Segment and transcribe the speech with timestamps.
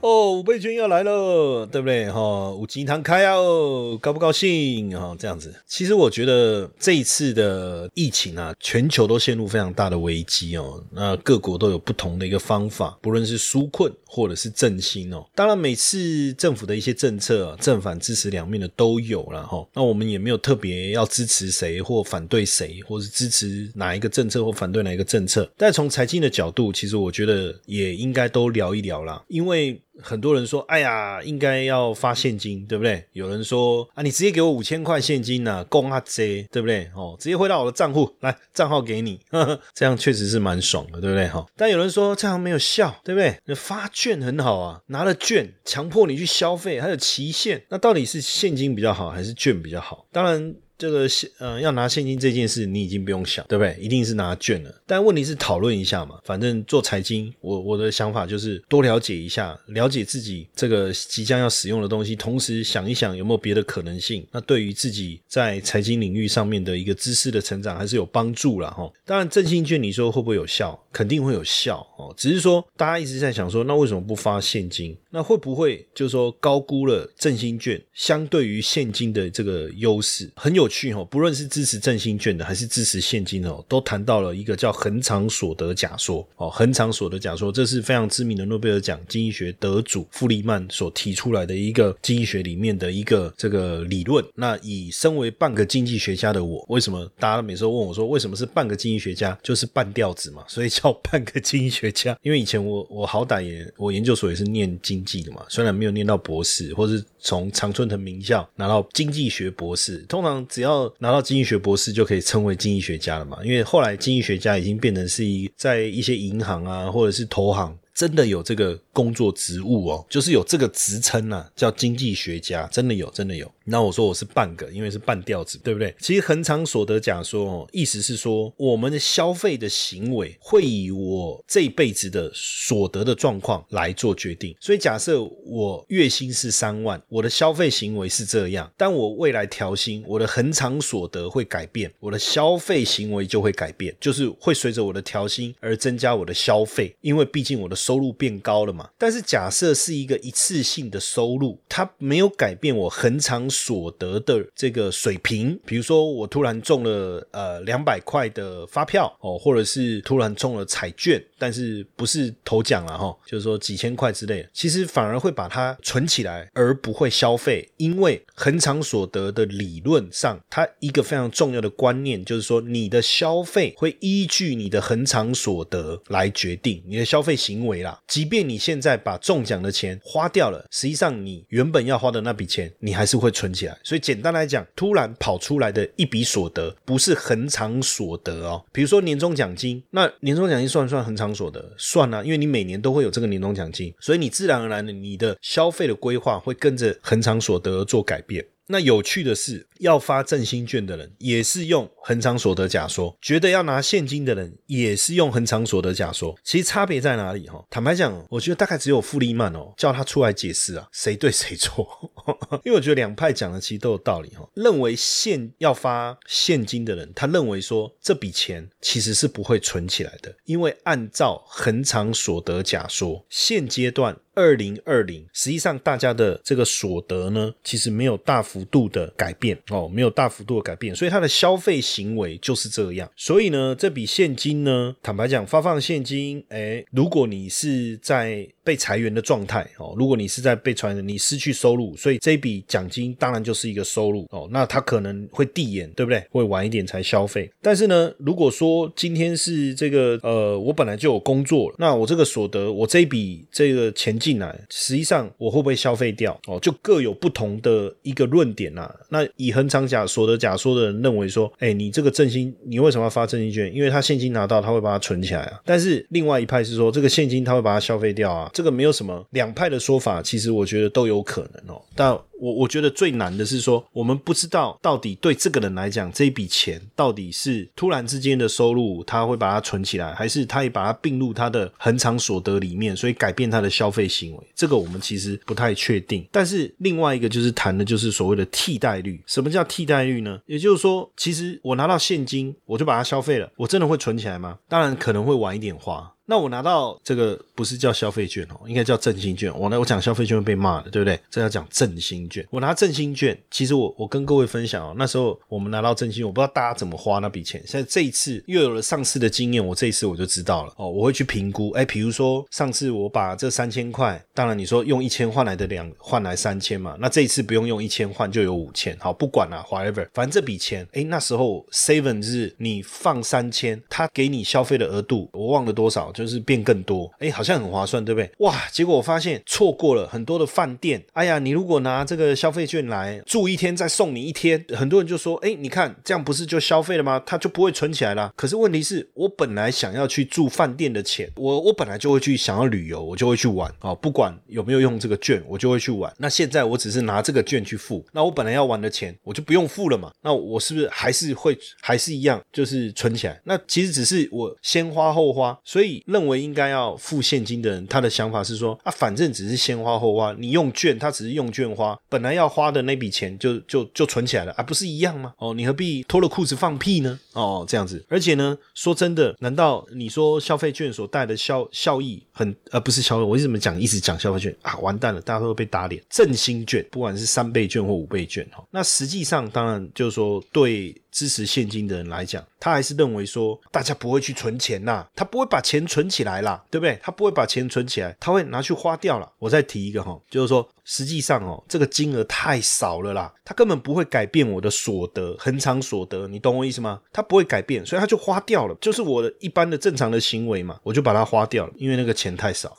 [0.00, 2.08] 哦，五倍券要来了，对不对？
[2.08, 4.96] 哈，五金堂开哦，高不高兴？
[4.96, 5.52] 哈，这样子。
[5.66, 10.80] 其实我觉得这一次的疫情啊，全球都陷入非常大的危机哦。
[10.92, 15.26] 那各国都有不同的一个方法，不论是纾困或者是振兴哦。
[15.34, 19.66] 当然，每次政府的一些政策正反支持两面的都有了哈。
[19.74, 25.50] 那我们也没有特别要支持谁或反对谁，或是支持哪一个政策或反对哪一个政策。
[25.56, 29.82] 但从财经的角度，其实我觉得也应该都聊一聊啦，因为。
[30.02, 36.90] 很多人说：“哎呀，应该要发现金，对不对？”有人说：“啊，你直接给我五千块现金呐，供啊这，对不对？
[36.94, 41.26] 哦，直接汇到我的账户来，账号给你，呵 呵这样确实是蛮爽的，对不对？
[41.28, 41.44] 哈。
[41.56, 43.36] 但有人说这样没有效，对不对？
[43.46, 50.06] 那发券很好啊，拿了券强迫你去消费，还有期限，那到底是现金比较好还是券比较好？
[50.12, 50.54] 当然。
[50.78, 53.76] 这个现呃要拿现金这件事，你已经不用想，对不对？
[53.80, 54.72] 一定是拿券了。
[54.86, 64.24] 但问题是讨论一下嘛，反正做财经，我我的想法就是多了解一下，了解自己这个即将要使用的东西，同时想一想有没有别的可能性。
[64.30, 68.88] 那对于自己在财经领域上面的一个知识的成长，还是有帮助了哈。
[69.04, 70.80] 当然，振兴券你说会不会有效？
[70.92, 72.14] 肯定会有效哦。
[72.16, 74.96] 只是说大家一直在想说，那为什么不发现金？
[75.10, 80.30] 那会不会就是说高估了振兴券相对于现金的这个优势？
[80.36, 86.50] 很有去哦，不论是支持振兴券的还是支持现金哦，都谈到了一个叫恒常所得假说哦。
[86.50, 94.24] 恒常所得假说，这是非常知名的诺贝尔奖经济学得主弗里曼所提出来的一个经济学里面的一个这个理论。
[94.34, 99.38] 那以身为半个经济学家的我，为什么大家每次问我说为什么是半个经济学家？
[99.42, 102.18] 就是半吊子嘛，所以叫 半个经济学家。
[102.22, 113.38] 因为以前我我好歹也我研究所也是念经济的嘛，虽然没有念到博士，或是从常春藤名校拿到经济学博士，通常只要拿到经济学博士就可以称为经济学家了嘛。
[113.44, 117.78] 因为后来经济学家已经变成是一在一些银行啊，或者是投行。
[117.94, 123.48] 真的有这个工作职务哦，就是有这个职称呐，叫经济学家，真的有，真的有。
[123.64, 125.94] 那我说我是半个，因为是半吊子，对不对？
[126.00, 134.56] 其实恒常所得假说哦，意思是说我们的消费的行为会以我这一辈子的所得的状况来做决定。
[134.58, 147.78] 所以假设我月薪是三万，我的消费行为是这样，但我未来调薪，我的恒常所得会改变，我的消费行为就会改变，就是会随着我的调薪而增加我的消费，因为毕竟我的。
[147.78, 148.87] 收入变高了嘛？
[148.96, 155.58] 但是假设是一个一次性的收入，它没有改变我恒常所得的这个水平。
[155.64, 167.68] 比如说，我突然中了呃两百块的发票哦，或者是突然中了彩券，但是不是头奖了哈，就是说几千块之类，其实反而会把它存起来，而不会消费。
[167.76, 177.78] 因为恒常所得的理论上，它一个非常重要的观念就是说，你的消费会依据你的恒常所得来决定你的消费行为。
[177.82, 183.76] 啦，即便你现现在把中奖的钱花掉了，实际上你原本要花的那笔钱，你还是会存起来。
[183.82, 188.64] 所以简单来讲，突然跑出来的一笔所得，不是恒常所得哦。
[188.72, 191.74] 比如说年终奖金，那年终奖金算不算恒常所得？
[191.76, 198.46] 算啊，因为你每年都会有这个年终奖金，所以你自然而然的，你的消费的规划会跟着恒常所得做改变。
[198.70, 206.34] 那有趣的是，要发振兴券的人也是用恒常所得假说，觉得要拿现金的人也是用恒常所得假说。
[206.42, 207.46] 其实差别在哪里？
[207.46, 211.86] 哈，坦白讲，我觉得大概只有富利曼哦，叫他出来解释啊，谁对谁错。
[212.64, 214.48] 因为我觉得两派讲的其实都有道理哈。
[214.54, 224.16] 认为现要发现金的人，他认为说这笔钱其实是不会存起来的，因为按照恒常所得假说，现阶段。
[224.34, 233.10] 二零二零，实际上大家的这个所得呢，其实没有大幅度的改变哦，没有大幅度的改变，所以他的消费行为就是这样。
[233.16, 246.22] 所以呢，这笔现金呢，坦白讲，发放现金，哎，如果你是在被裁员的状态哦，如果你是在被裁员，你失去收入，所以这笔奖金当然就是一个收入哦，那他可能会递延，对不对？
[246.30, 247.50] 会晚一点才消费。
[247.62, 254.18] 但是呢，如果说今天是这个呃，我本来就有工作，那我这个所得，我这一笔这个钱。
[254.18, 256.36] 进来，实际上我会不会消费掉？
[256.48, 258.92] 哦，就各有不同的一个论点呐。
[259.10, 263.74] 那以恒常假所得假说的人认为说，哎，你这个振兴，你为什么要发振兴券？
[263.74, 265.60] 因为他现金拿到，他会把它存起来啊。
[265.64, 268.50] 但是另外一派是说，这个现金他会把它消费掉啊。
[268.52, 271.82] 这个没有什么两派的说法，其实我觉得都有可能哦。
[271.94, 284.46] 但我我觉得最难的是说，我们不知道到底对这个人来讲，这一笔钱到底是突然之间的收入，他会把它存起来，还是他也把它并入他的恒常所得里面，所以改变他的消费行为。
[284.54, 286.26] 这个我们其实不太确定。
[286.30, 289.22] 但是另外一个就是谈的就是所谓的替代率。
[289.26, 290.40] 什么叫替代率呢？
[290.46, 294.58] 也就是说，其实我拿到现金，我就把它消费了，我真的会存起来吗？
[294.68, 296.14] 当然可能会晚一点花。
[296.30, 299.50] 那我拿到这个不是叫消费券哦，应该叫振兴券。
[299.58, 301.18] 我呢，我讲消费券会被骂的，对不对？
[301.30, 302.46] 这要讲振兴券。
[302.50, 307.62] 我拿振兴券，其实我我跟各位分享哦，那时候我们拿到振兴，我不知道大家怎么花那笔钱。
[307.66, 311.70] 现在这一次又有了上次的经验，我这一次我就知道了哦，我会去评估。
[311.70, 318.94] 哎，比如说上次我把这三千块，当然你说用一千换来的两换来三千嘛，那这一次不用用一千换就有五千。
[319.00, 326.12] 好，不管了，whatever，反正这笔钱，哎，那时候 seven 是你放三千，他给你消费的额度，我忘了多少。
[326.18, 328.28] 就是变更多，哎，好像很划算，对不对？
[328.38, 331.00] 哇，结果我发现错过了很多的饭店。
[331.12, 337.22] 哎呀，你如果拿这个消费券来住一天，再送你一天，很多人就说，哎，你看这样不是就消费了吗？
[337.24, 338.32] 他就不会存起来了。
[338.34, 346.12] 可是问题是我本来想要去住饭店的钱，我我本来就会去想要旅游，我就会去玩啊，不管有没有用这个券，我就会去玩。
[346.18, 350.10] 那现在我只是拿这个券去付，那我本来要玩的钱我就不用付了嘛？
[350.22, 353.40] 那我是不是还是会还是一样，就是存起来？
[353.44, 356.02] 那其实只是我先花后花，所以。
[356.08, 365.34] 认为应该要付现金的人，他的想法是说啊，反正只是先花后花，你用券，他只是用券花，本来要花的那笔钱就就就存起来了啊，不是一样吗？
[365.36, 367.20] 哦，你何必脱了裤子放屁呢？
[367.34, 373.22] 哦，这样子，而且呢，说真的，难道你说消费券所带的效效益很呃不是消费？
[373.22, 374.78] 我为什么讲一直讲消费券啊？
[374.78, 376.02] 完蛋了，大家都会被打脸。
[376.08, 380.94] 振兴券，不管是三倍券或五倍券哈，那实际上当然就是说对。
[381.10, 386.98] 支持现金的人来讲，他还是认为说，大家不会去存钱呐，他不会把钱存起来啦，对不对？
[387.02, 389.30] 他不会把钱存起来，他会拿去花掉了。
[389.38, 390.68] 我再提一个哈，就是说。
[390.90, 396.98] 实际上哦，这个金额太少了啦，它根本不会改变我的所得，恒常所得，你懂我意思吗？
[397.12, 402.74] 它不会改变，所以它就花掉了，就是我的一般的正常的行为嘛，我就把它花掉了，因为那个钱太少。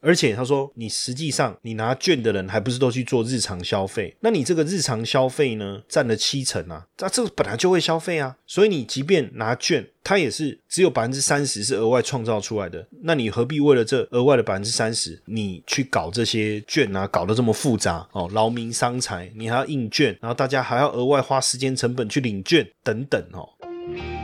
[0.00, 4.16] 而且他说，你实际上你拿券的人还不是都去做日常消费？
[4.20, 9.86] 那你这个日常消费呢，占了七成啊，那这个本来就会消费啊，所以你即便拿券。
[10.04, 23.48] 它也是只有百分之三十是额外创造出来的，那你何必为了这额外的百分之三十，你去搞这些券啊，搞得这么复杂哦，劳民伤财，你还要印券，然后大家还要额外花时间成本去领券等等哦。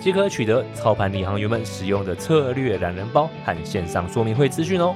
[0.00, 4.94] 即可取得操盘领航员们使用的策略懒人包和线上说明会资讯哦。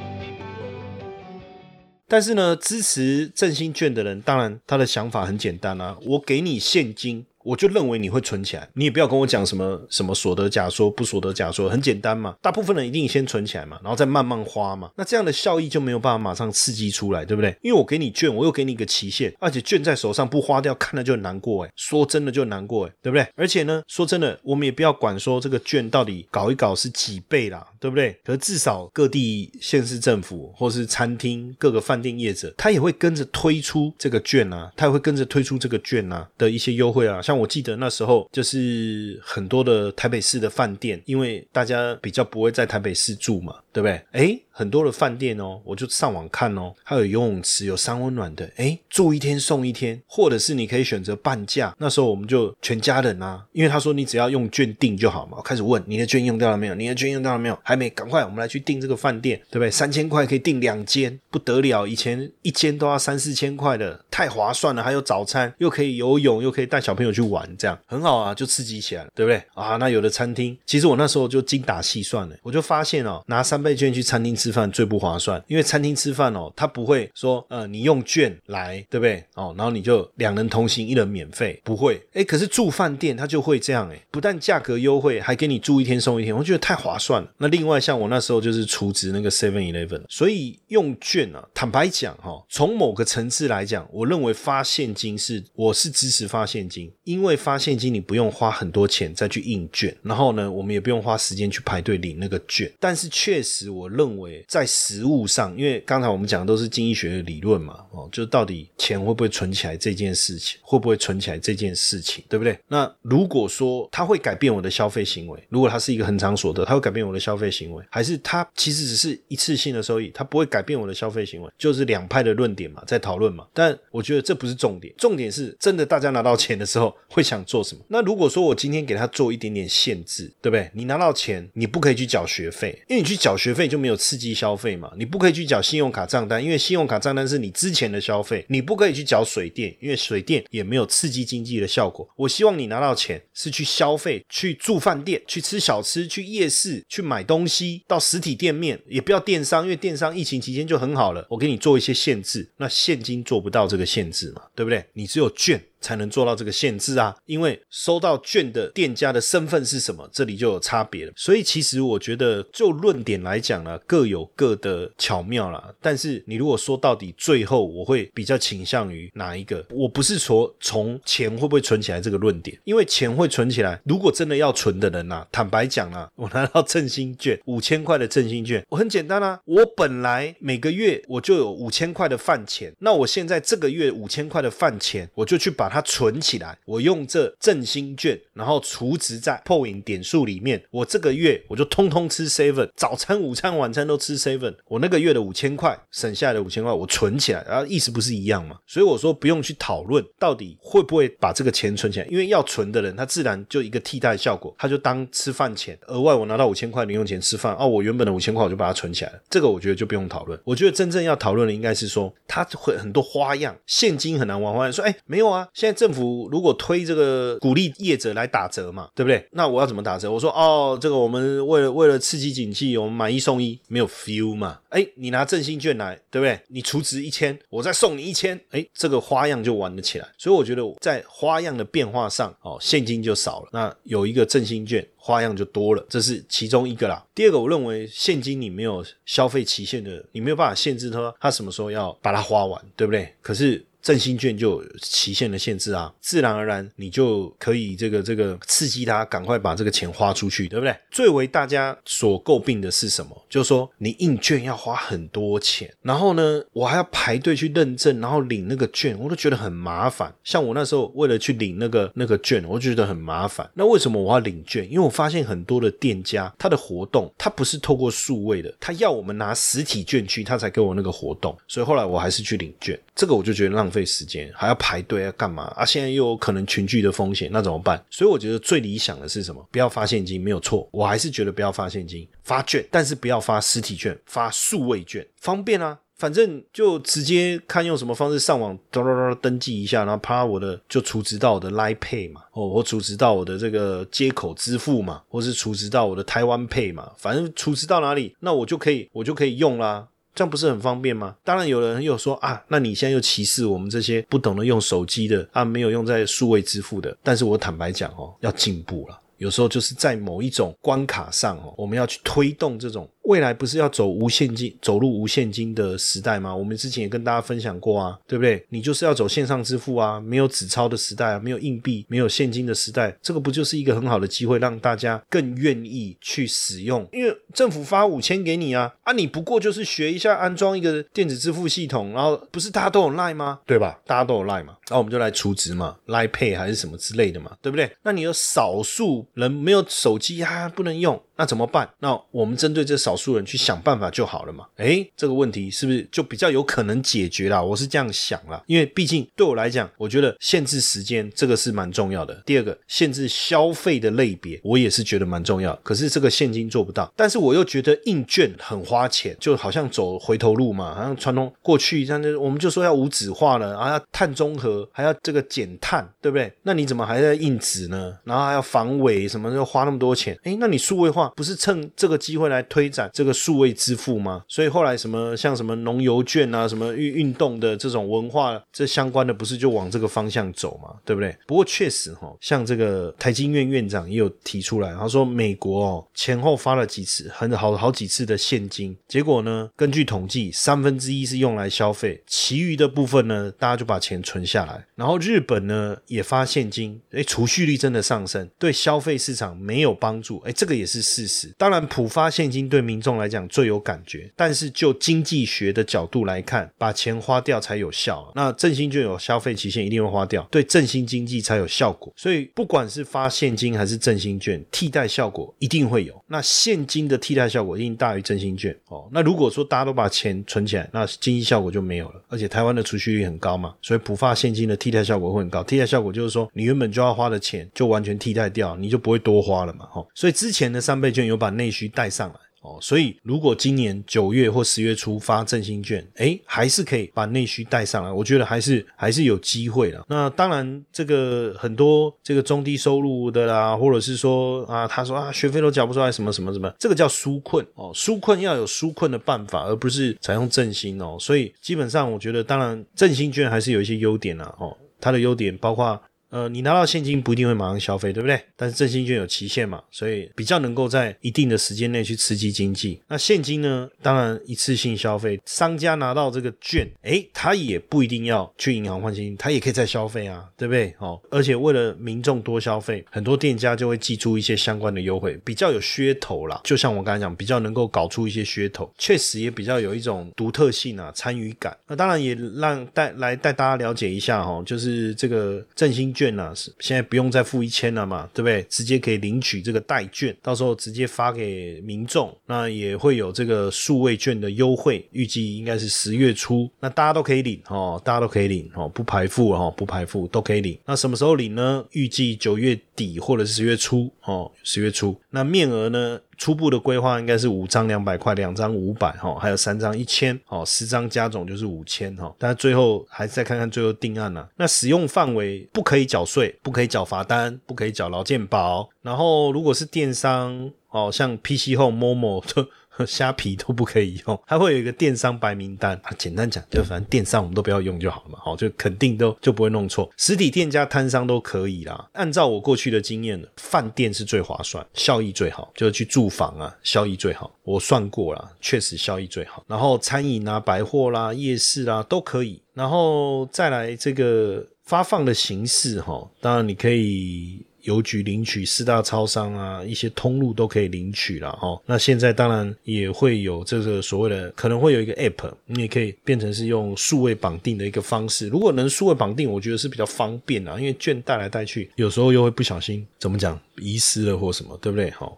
[2.07, 7.27] 但是呢，支持振兴券的人，当然他的想法很简单啊，我给你现金。
[7.45, 17.55] 我就认为你会存起来，你也不要跟我讲什么什么所得假说不所得假说，很简单嘛，大部分人一定先存起来嘛，然后再慢慢花嘛，那这样的效益就没有办法马上刺激出来，对不对？
[17.63, 23.27] 因为我给你券，我又给你一个期限，而且券在手上不花掉，看了就难过哎，说真的就难过哎，对不对？
[23.37, 28.19] 而且呢，说真的，我们也不要管说这个券到底搞一搞是几倍啦，对不对？
[28.25, 37.34] 可是至少各地县市政府或是餐厅各个饭店业者，他也会跟着推出这个券啊，他也会跟着推出这个券啊的一些优惠啊，像。
[37.39, 44.01] 我记得那时候就是很多的台北市的饭店，因为大家比较不会在台北市住嘛，对不对？
[44.13, 51.75] 诶很多的饭店哦，我就上网看哦，还有游泳池，有三温暖的，诶住一天送一天，或者是你可以选择半价。
[51.79, 55.39] 那时候我们就全家人啊，因为他说你只要用券订就好嘛。
[55.39, 56.75] 我开始问你的券用掉了没有？
[56.77, 57.59] 你的券用掉了没有？
[57.65, 59.69] 还没，赶快我们来去订这个饭店，对不对？
[59.69, 61.85] 三千块可以订两间，不得了！
[61.85, 64.81] 以前一间都要三四千块的，太划算了。
[64.85, 69.43] 还有早餐，又可以游泳，又可以带小朋友去玩，这样很好啊，就刺激起来了，对不对？
[69.55, 74.44] 啊，那有的餐厅，其实我那时候就精打细算了，我就发现哦，拿三倍券去餐厅吃。
[74.45, 79.25] 吃饭最不划算，因为餐厅吃饭哦，他不会说呃你用券来，对不对？
[79.33, 81.99] 哦，然后你就两人同行，一人免费，不会。
[82.13, 87.33] 哎，可是住饭店他就会这样，哎，不但价格优惠，还给你住一天送一天，我觉得太划算了。
[87.39, 102.71] 那另外像我那时候就是储值那个 Seven Eleven，所以用券啊，坦白讲哈，从某个层次来讲，我认为发现金是我是支持发现金，因为发现金你不用花很多钱再去印券，然后呢，我们也不用花时间去排队领那个券。
[102.79, 112.59] 但是确实，我认为在实物上，因为刚才我们讲的都是经济学的理论嘛，哦，就到底钱会不会存起来这件事情，会不会存起来这件事情，对不对？
[112.69, 123.47] 那如果说它会改变我的消费行为，如果它是一个恒常所得，它会改变我的消费行为，还是它其实只是一次性的收益，它不会改变我的消费行为，就是两派的论点嘛，在讨论嘛。
[123.53, 127.83] 但我觉得这不是重点，重点是真的大家拿到钱的时候会想做什么。
[127.89, 130.71] 那如果说我今天给他做一点点限制，对不对？
[130.73, 134.93] 你拿到钱，你不可以去缴学费，因为你去缴学费就没有刺激消费嘛。
[134.97, 138.47] 你不可以去缴信用卡账单，因为信用卡账单是你之前的消费。
[138.49, 142.09] 你不可以去缴水电，因为水电也没有刺激经济的效果。
[142.17, 151.27] 我希望你拿到钱是去消费，去住饭店，去吃小吃，去夜市，去买东西，到实体店面，也不要电商，因为电商疫情期间就很好了。
[151.29, 154.85] 我给你做一些限制，那现金做不到这个限制嘛，对不对？
[154.93, 155.61] 你只有券。
[155.85, 157.15] 才能做到这个限制啊！
[157.27, 161.13] 因为收到券的店家的身份是什么，这里就有差别了。
[161.15, 165.75] 所以其实我觉得，就论点来讲呢，各有各的巧妙啦。
[165.83, 169.63] 但是你如果说到底，最后我会比较倾向于哪一个？
[169.69, 173.79] 我不是说从钱会不会存起来这个论点，因为钱会存起来。
[173.85, 185.74] 如果真的要存的人呐，坦白讲啊，我拿到振兴券五千块的振兴券，我很简单啊，我本来每个月我就有五千块的饭钱，那我现在这个月五千块的饭钱，我就去把。
[185.75, 190.63] 它存起来，我用这振兴券，然后储值在 POINT 点数里面。
[190.71, 194.55] 我这个月我就通通吃 seven，早餐、午餐、晚餐都吃 seven。
[194.69, 198.57] 我那个月的五千块省下来的五千块，我存起来，然后意思不是一样吗？
[198.69, 205.77] 所以我说不用去讨论到底会不会把这个钱存起来，因为要存的人，他自然就一个替代效果，他就当吃饭钱。
[205.89, 209.21] 额外我拿到五千块零用钱吃饭，哦，我原本的五千块我就把它存起来了。
[209.29, 210.39] 这个我觉得就不用讨论。
[210.45, 214.73] 我觉得真正要讨论的应该是说，他会很多花样，现金很难玩花样。
[214.73, 215.49] 说，哎，没有啊。
[215.65, 219.27] 现在政府如果推这个鼓励业者来打折嘛，对不对？
[219.31, 220.13] 那我要怎么打折？
[220.13, 224.61] 我说哦，这个我们为了为了刺激景气，我们买一送一，没有 feel 嘛？
[224.69, 226.39] 哎，你拿振兴券来，对不对？
[226.49, 230.07] 你储值一千，我再送你一千，哎，这个花样就玩得起来。
[230.19, 237.03] 所以我觉得在花样的变化上，哦，现金就少了，那有一个振兴券，花样就多了，这是其中一个啦。
[237.15, 243.15] 第二个，我认为现金你没有消费期限的，你没有办法限制它，它什么时候要把它花完，对不对？
[243.23, 243.65] 可是。
[243.85, 250.75] 振兴券就有期限的限制啊，自然而然你就可以这个这个刺激他赶快把这个钱花出去，对不对？
[250.91, 253.11] 最为大家所诟病的是什么？
[253.29, 260.11] 就是说你印券要花很多钱，然后呢，我还要排队去认证，然后领那个券，我都觉得很麻烦。
[260.25, 263.47] 像我那时候为了去领那个那个券，我就觉得很麻烦。
[263.53, 264.65] 那为什么我要领券？
[264.65, 271.37] 因为我发现很多的店家他的活动他不是透过数位的，他要我们拿实体券去，他才给我那个活动。
[271.47, 273.74] 所以后来我还是去领券，这个我就觉得浪。
[273.75, 275.65] 费时间还要排队要干嘛啊？
[275.65, 277.85] 现在又有可能群聚的风险，那怎么办？
[277.91, 279.45] 所以我觉得最理想的是什么？
[279.51, 280.69] 不要发现金，没有错。
[280.71, 285.81] 我还是觉得不要发现金，发券，但是不要发实体券，发数位券，方便啊。
[285.97, 299.87] 反正就直接看用什么方式上网，咚咚咚登记一下，然后啪，我的就储值到我的 Line Pay 嘛，哦，我储值到我的这个接口支付嘛，或是储值到我的台湾 Pay 嘛，反正储值到哪里，那我就可以，我就可以用啦。
[300.15, 301.17] 这样不是很方便吗？
[301.25, 306.97] 当然，有人又说啊，那你现在又歧视我们这些不懂得用手机的啊，没有用在数位支付的。
[307.03, 308.99] 但是我坦白讲哦，要进步了。
[309.19, 312.89] 有时候就是在某一种关卡上哦，我们要去推动这种。
[313.05, 316.35] 未来不是要走无现金、走入无现金的时代吗？
[316.35, 318.45] 我们之前也跟大家分享过啊，对不对？
[318.49, 326.87] 你就是要走线上支付啊，没有纸钞的时代啊，没有硬币、没有现金的时代，这个不就是一个很好的机会，让大家更愿意去使用？
[326.93, 333.41] 因为政府发五千给你啊，啊，你不过就是学一下安装一个电子支付系统，然后不是大家都有赖吗？
[333.47, 333.79] 对吧？
[333.87, 337.71] 大家都有赖嘛，然后我们就来储值嘛，赖配还是什么之类的嘛，对不对？
[337.83, 341.01] 那你有少数人没有手机啊，不能用。
[341.17, 341.69] 那怎么办？
[341.79, 344.47] 那我们针对这少数人去想办法就好了嘛？
[344.57, 347.45] 诶，这个问题是不是就比较有可能解决了？
[347.45, 352.15] 我是这样想了，因为毕竟对我来讲，我觉得限制时间这个是蛮重要的。
[352.27, 355.55] 第二个，限制消费的类别，我也是觉得蛮重要。
[355.63, 360.75] 可是这个现金做不到，但是我又觉得印券很花钱，就好像走回头路嘛。
[360.75, 366.33] 好像传统过去，像我们就说要无纸化了，啊，要碳中和，还要这个减碳，对不对？
[366.43, 367.97] 那你怎么还在印纸呢？
[368.03, 370.19] 然后还要防伪什么，又花那么多钱？
[370.25, 371.04] 诶，那你数位化。
[371.17, 374.25] 不是趁这个机会来推展这个数位支付吗？
[374.29, 381.17] 所以后来什么像什么农游券啊，什么运运动的这种文化这相关的，不是就往这个方向走嘛，对不对？
[381.27, 394.67] 不过确实哈，像这个台经院院长也有提出来，他说美国哦前后发了几次很好好几次的现金，结果呢，根据统计，三分之一是用来消费，其余的部分呢，大家就把钱存下来。
[394.75, 401.35] 然后日本呢也发现金，哎，储蓄率真的上升，对消费市场没有帮助，哎，这个也是事实。
[401.37, 408.13] 当然，普发现金对民众来讲最有感觉，但是就经济学的角度来看，把钱花掉才有效。
[408.15, 411.93] 那振兴券有消费期限，一定会花掉，对振兴经济才有效果。
[411.97, 416.01] 所以不管是发现金还是振兴券，替代效果一定会有。
[416.07, 418.89] 那现金的替代效果一定大于振兴券哦。
[418.93, 422.03] 那如果说大家都把钱存起来，那经济效果就没有了。
[422.09, 425.43] 而且台湾的储蓄率很高嘛，所以普发现金的替代效果会很高。
[425.43, 429.67] 替代效果就是说，你原本就要花的钱就完全替代掉，你就不会多花了嘛。
[429.67, 432.15] 哈，所以之前的三倍券有把内需带上来。
[432.45, 439.83] 哦，所以如果今年九月或十月初发振兴券，哎，还是可以把内需带上来，我觉得还是还是有机会的。
[439.89, 450.99] 那当然，这个很多这个中低收入的啦，或者是说啊，他说啊，学费都缴不出来，什么什么什么，这个叫纾困哦，纾困要有纾困的办法，而不是采用振兴哦。
[451.01, 454.35] 所以基本上，我觉得当然振兴券还是有一些优点啦。
[454.39, 455.81] 哦，它的优点包括。
[456.15, 458.21] 呃，你拿到现金不一定会马上消费，对不对？
[458.37, 462.81] 但是振兴券有期限嘛，所以比较能够在一定的时间内去刺激经济。
[462.87, 463.69] 那现金呢？
[463.83, 470.73] 当然一次性消费，商家拿到这个券，诶，他也不一定要去银行换现金，他也可以再消费啊，对不对？
[470.79, 476.41] 哦，而且为了民众多消费，很多店家就会寄出一些相关的优惠，比较有噱头啦。
[476.45, 481.57] 就像我刚才讲，比较能够搞出一些噱头，确实也比较有一种独特性啊，参与感。
[481.67, 486.04] 那当然也让带来带大家了解一下哈，就是这个振兴券。
[486.05, 488.43] 券呢是现在不用再付一千了嘛，对不对？
[488.49, 492.15] 直接可以领取这个代券，到时候直接发给民众。
[492.27, 500.59] 那也会有这个数位券的优惠，预计应该是十月初，那大家都可以领哦，大家都可以领哦，不排付哦，不排付都可以领。
[500.67, 501.65] 那什么时候领呢？
[501.73, 504.97] 预计九月底或者是十月初哦，十月初。
[505.11, 506.01] 那面额呢？
[506.17, 512.15] 初步的规划应该是五张两百块，两张五百哈，还有三张一千哦，十张加总就是五千哈。
[512.17, 514.29] 但最后还是再看看最后定案啊。
[514.37, 518.69] 那使用范围不可以缴税，不可以缴罚单，不可以缴劳健保。
[518.81, 522.47] 然后如果是电商哦，像 PC 后 Momo 的。
[522.87, 525.79] 虾皮都不可以用，它会有一个电商白名单。
[525.85, 528.19] 啊，简单讲，就反正电商我们都不要用就好了嘛。
[528.21, 529.91] 好，就肯定都就不会弄错。
[529.97, 531.89] 实体店家摊商都可以啦。
[531.93, 537.31] 按照我过去的经验，饭店是最划算，效益最好，就是去住房啊，效益最好。
[537.45, 539.45] 我算过了，确实效益最好。
[539.47, 542.41] 然后餐饮啊、百货啦、夜市啦都可以。
[542.55, 547.45] 然后再来这个发放的形式哈，当然你可以。
[547.65, 551.61] 邮局领取，四大超商啊，一些通路都可以领取了哈。
[551.67, 558.29] 那现在当然也会有这个所谓的，可能会有一个 app，你也可以变成是用数位绑定的一个方式。
[558.29, 564.91] 如果能数位绑定，我觉得是比较方便啊，因为券带来带去，有时候又会不小心怎么讲遗失了或什么，对不对？
[564.91, 565.11] 哈。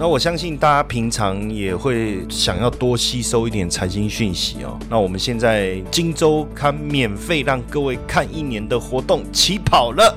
[0.00, 4.78] 那我相信大家平常也会想要多吸收一点财经讯息哦。
[4.88, 10.16] 那我们现在荆州刊免费让各位看一年的活动起跑了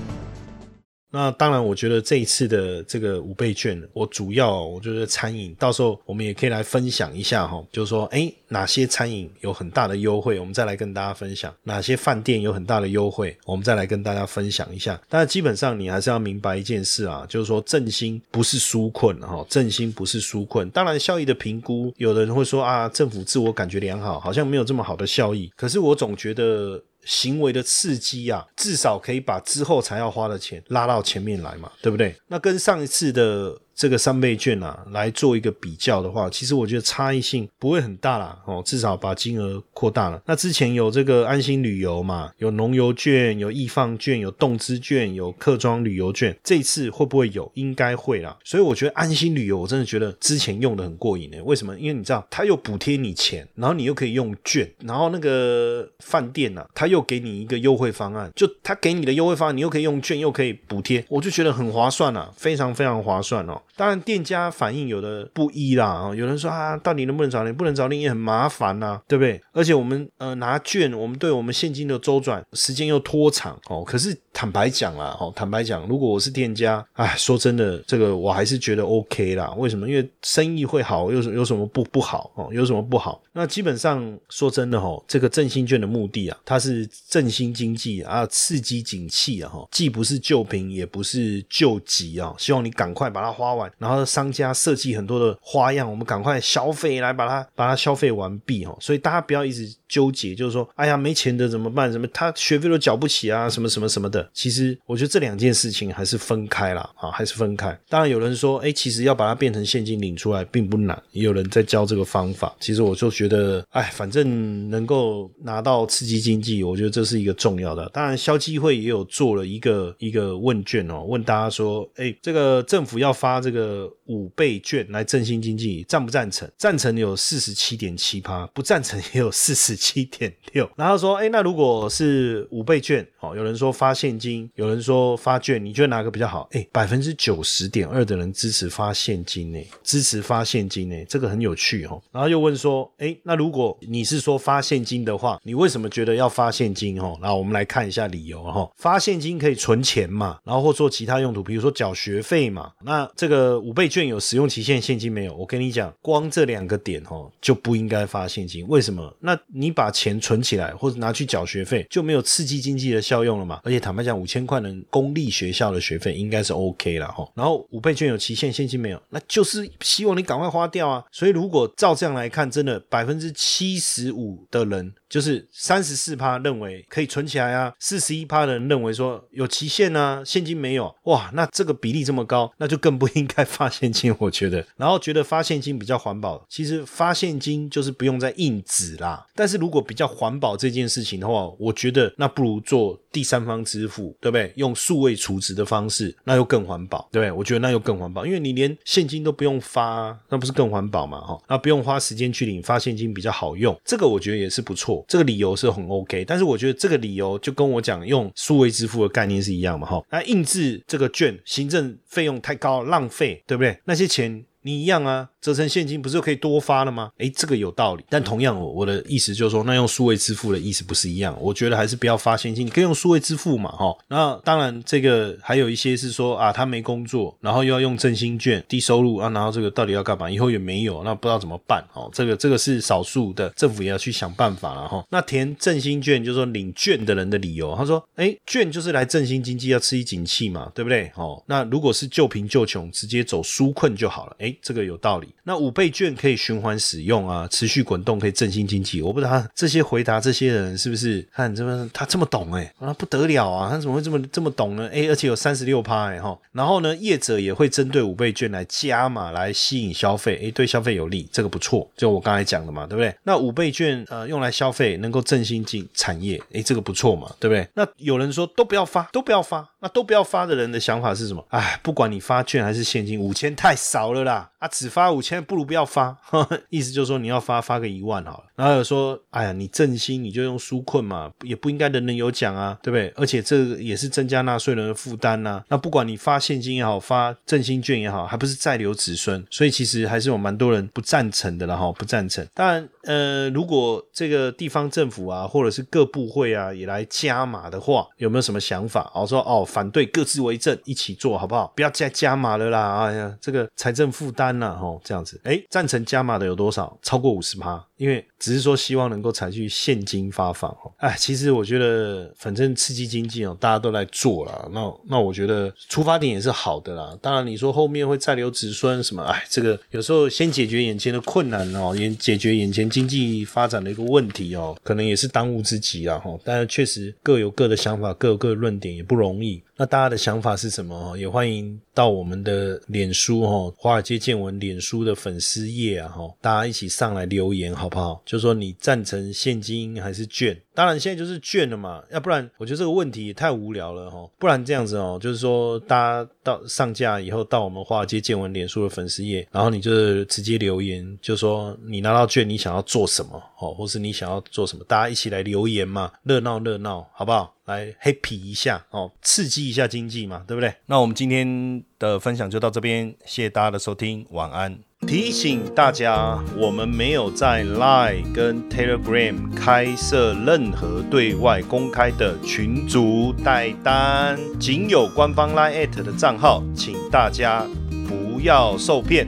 [1.13, 14.99] 那当然，我觉得这一次的这个五倍券，我主要我觉得餐饮，到时候我们也可以来分享一下哈，就是说，哎，哪些餐饮有很大的优惠，我们再来跟大家分享；哪些饭店有很大的优惠，我们再来跟大家分享一下。
[15.09, 20.69] 但基本上你还是要明白一件事啊，就是说振兴不是纾困哈，振兴不是纾困。
[20.69, 25.51] 当然效益的评估，有的人会说啊，政府自我感觉良好，好像没有这么好的效益。
[25.57, 26.81] 可是我总觉得。
[27.05, 32.15] 行为的刺激啊，至少可以把之后才要花的钱拉到前面来嘛，对不对？
[32.27, 33.59] 那跟上一次的。
[33.75, 40.21] 这个三倍券啊，来做一个比较的话，其实我觉得差异性不会很大啦，哦，至少把金额扩大了。
[40.25, 47.49] 那之前有这个安心旅游嘛，有农游券，有易放券，有动资券，有客庄旅游券，这次会不会有？
[47.55, 48.37] 应该会啦。
[48.43, 51.41] 所以我觉得安心旅游，我真的觉得之前用的很过瘾诶。
[51.41, 51.77] 为什么？
[51.79, 63.61] 因为你知道，他又补贴你钱，然后你又可以用券，然后那个饭店呢，他又给你一个优惠方案，就他给你的优惠方案，你又可以用券，又可以补贴，我就觉得很划算啊，非常非常划算哦。
[63.75, 67.53] 当然店家反应有的不一啦啊，有人说啊，到底能不能找零？
[67.53, 69.41] 不能找零也很麻烦呐，对不对？
[69.51, 73.83] 而且我们呃拿券，我们对我们现金的周转时间又拖长哦。
[73.83, 79.53] 可是坦白讲啦，哦，坦白讲，如果我是店家，哎，说真的，这个我还是觉得 OK 啦。
[79.57, 79.87] 为什么？
[79.87, 82.49] 因为生意会好，有什有什么不不好哦？
[82.51, 83.21] 有什么不好？
[83.33, 98.77] 那基本上说真的哈，这个振兴券的目的啊，它是振兴经济啊，刺激景气啊，哈，既不是救贫，也不是救急啊，希望你赶快把它花完，然后商家设计很多的花样，我们赶快消费来把它把它消费完毕哦。
[98.79, 101.91] 所以大家不要一直纠结，就是说，哎呀，没钱的怎么办？
[101.91, 104.27] 什么他学费都缴不起啊，什么什么什么的。
[104.33, 107.77] 其实我觉得这两件事情还是分开了啊，还是分开。
[107.89, 112.55] 当然有人说，哎，其实要把它变成现金领出来并不难，也有人在教这个方法。
[112.61, 117.89] 其实我就觉得，哎，反正能够拿到刺激经济，我觉得这是一个重要的。
[117.93, 126.49] 当然，消基会也有做了一个一个问卷哦，问大家说，哎，这个政府要发这个五倍券来振兴经济，赞不赞成？
[126.57, 130.69] 赞成有四十七点七趴，不赞成也有四十七点六。
[130.75, 136.47] 然后说，哎，那如果是五倍券，哦，有人说发现金，有人说发券，你觉得哪个比较好？
[136.51, 141.99] 哎，百分之九十点二的人支持发现金呢，支持发现金呢，这个很有趣哦。
[142.11, 147.01] 然后又问说，哎，那如果你是说发现金的话，你为什么觉得要发现金？
[147.01, 148.69] 哦，然后我们来看一下理由哈。
[148.77, 152.71] 发现金可以存钱嘛，然后或做其他用途，比如说缴学费嘛。
[152.83, 155.33] 那这个五倍券有使用期限，现金没有。
[155.35, 158.67] 我跟你讲，光这两个点哦，就不应该发现金。
[158.67, 159.15] 为什么？
[159.21, 163.59] 那你把钱存起来或者拿去缴学费，就没有刺激经济的效用了嘛？
[163.63, 167.29] 而且坦白讲，五千块能公立学校的学费应该是 OK 了哈。
[167.35, 171.03] 然后五倍券有期限，现金没有，那就是希望你赶快花掉啊。
[171.11, 174.93] 所以如果照这样来看，真的百分之七十五的人。
[175.11, 184.65] 就是三十四趴认为可以存起来啊，四十一趴的人认为说有期限啊，现金没有哇，那这个比例这么高，那就更不应该发现金，我觉得。
[184.77, 189.27] 然后觉得发现金比较环保，其实发现金就是不用再印纸啦。
[189.35, 194.53] 但是如果比较环保这件事情的话，我觉得那不如做第三方支付，对不对？
[194.55, 197.31] 用数位储值的方式，那又更环保，对不对？
[197.33, 201.19] 我觉得那又更环保，因为你连现金都不用发，那不是更环保嘛？
[201.19, 205.00] 哈，那不用花时间去领，发现金比较好用，这个我觉得也是不错。
[205.07, 213.79] 这个理由是很 OK，但是我觉得这个理由就跟我讲用数位支付的概念是一样嘛，哈，那印制这个券，行政费用太高，浪费，对不对？
[213.85, 214.45] 那些钱。
[214.63, 217.11] 你一样啊，折成现金不是就可以多发了吗？
[217.17, 218.03] 诶，这个有道理。
[218.09, 221.35] 但同样，我我的意思就是说，那用数位支付的意思不是一样？
[221.41, 223.95] 我觉得还是不要发现金，你可以用数位支付嘛，哈。
[224.07, 230.29] 那当然，这个还有一些是说啊，他没工作，然后又要用振兴券，低收入啊，然后这个到底要干嘛？
[230.29, 231.83] 以后也没有，那不知道怎么办？
[231.93, 235.03] 哦，这个这个是少数的，政府也要去想办法了哈。
[235.09, 241.11] 那填振兴券就是说领券的人的理由，他说，诶，券就是来振兴经济，要刺激景气嘛，对不对？
[241.15, 244.55] 哦，那如果是救贫救穷，直接走纾困就好了，诶。
[244.61, 245.30] 这个有道理。
[245.43, 249.01] 那五倍券可以循环使用啊，持续滚动，可以振兴经济。
[249.01, 254.89] 我不知道他这些回答这些人是不是看这么他这么懂哎啊不得了啊，他怎么会这么这么懂呢？
[254.93, 256.37] 哎，而且有三十六趴哎哈。
[256.51, 261.89] 然后呢，业者也会针对五倍券来加码，来吸引消费，哎，对消费有利，这个不错。
[261.95, 263.15] 就我刚才讲的嘛，对不对？
[263.23, 267.67] 那五倍券呃用来消费，能够振兴经产业，哎，这个不错嘛，对不对？
[267.73, 271.45] 那有人说都不要发，都不要发，那都不要发的人的想法是什么？
[271.49, 274.49] 哎，不管你发券还是现金，五千太少了啦。
[274.59, 276.15] 啊，只发五千不如不要发，
[276.69, 278.43] 意思就是说你要发发个一万好了。
[278.55, 283.11] 然后有说，哎呀，你振兴你就用纾困嘛，也不应该人人有奖啊，对不对？
[283.15, 285.63] 而且这也是增加纳税人的负担呐。
[285.67, 292.45] 那不管你发现金也好，发振兴券也好，还不是再留子孙，所以其实还是有蛮多人不赞成的了哈，不赞成。
[292.53, 299.09] 当然，呃，如果这个地方政府啊，或者是各部会啊，也来加码的话，有没有什么想法？
[299.15, 301.71] 哦，说哦，反对各自为政，一起做好不好？
[301.75, 303.05] 不要再加码了啦！
[303.05, 306.99] 哎呀，这个财政负担呐，吼，这样子，哎，赞成加码的有多少？
[307.01, 307.81] 超过五十趴。
[307.95, 317.15] 因为只是说希望能够采取现金发放哦，哎，其实我觉得反正刺激经济哦，大家都来做了，那那我觉得出发点也是好的啦。
[317.21, 326.35] 当然你说后面会再留子孙什么，哎，这个有时候先解决眼前的困难哦，也解决眼前经济发展的一个问题哦，可能也是当务之急啊哈。
[326.43, 329.60] 但是确实各有各的想法，各有各的论点，也不容易。
[329.77, 331.17] 那大家的想法是什么？
[331.17, 338.21] 也欢迎到我们的脸书哈，华尔街见闻脸书的粉丝页啊哈，大家一起上来留言好不好？
[338.25, 340.59] 就说你赞成现金还是券？
[340.73, 344.29] 当然现在就是券了嘛，要不然我觉得这个问题也太无聊了哈。
[344.39, 353.41] 不然这样子哦，就是说大家到上架以后到我们华尔街见闻脸书的粉丝页，然后你就直接留言，就说你拿到券你想要做什么？
[353.59, 357.53] 哦，或是你想要做什么，大家一起来留言嘛，热闹热闹，好不好？
[357.65, 360.73] 来 happy 一下哦，刺激一下经济嘛，对不对？
[360.87, 364.79] 那我们今天的分享就到这边，谢谢大家的收听，晚安。
[365.07, 377.65] 提醒大家，我们没有在 Line 跟 Telegram 开设任何对外公开的群组代单，仅有官方 Line at 的账号，请大家
[378.07, 379.27] 不要受骗。